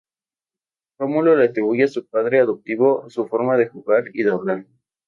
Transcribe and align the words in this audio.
Rómulo 0.97 1.35
le 1.35 1.45
atribuye 1.45 1.83
a 1.83 1.87
su 1.87 2.07
padre 2.07 2.39
adoptivo 2.39 3.07
su 3.11 3.27
forma 3.27 3.55
de 3.55 3.67
jugar 3.67 4.05
y 4.15 4.23
de 4.23 4.31
hablar. 4.31 4.65